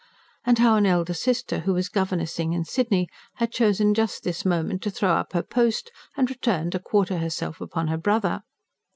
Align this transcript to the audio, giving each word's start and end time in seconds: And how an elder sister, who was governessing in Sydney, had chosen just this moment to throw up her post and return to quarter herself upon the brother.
And 0.43 0.57
how 0.57 0.77
an 0.77 0.87
elder 0.87 1.13
sister, 1.13 1.59
who 1.59 1.75
was 1.75 1.87
governessing 1.87 2.53
in 2.53 2.65
Sydney, 2.65 3.07
had 3.35 3.51
chosen 3.51 3.93
just 3.93 4.23
this 4.23 4.43
moment 4.43 4.81
to 4.81 4.89
throw 4.89 5.11
up 5.11 5.33
her 5.33 5.43
post 5.43 5.91
and 6.17 6.27
return 6.27 6.71
to 6.71 6.79
quarter 6.79 7.19
herself 7.19 7.61
upon 7.61 7.85
the 7.85 7.99
brother. 7.99 8.41